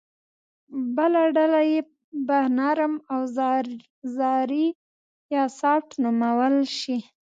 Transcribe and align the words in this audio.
بله 0.95 1.21
ډله 1.35 1.61
یې 1.71 1.81
به 2.27 2.37
نرم 2.57 2.93
اوزاري 3.95 4.67
یا 5.35 5.43
سافټ 5.59 5.89
نومول 6.03 6.55
شي 6.79 6.97